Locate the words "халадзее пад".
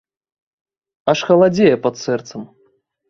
1.27-1.95